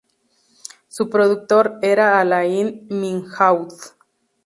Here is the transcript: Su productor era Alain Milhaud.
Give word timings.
Su 0.87 1.11
productor 1.11 1.77
era 1.83 2.19
Alain 2.19 2.87
Milhaud. 2.89 3.71